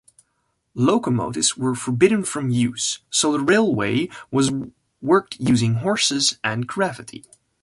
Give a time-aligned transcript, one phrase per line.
[0.73, 4.49] Locomotives were forbidden from use, so the railway was
[4.99, 7.23] worked using horses and gravity.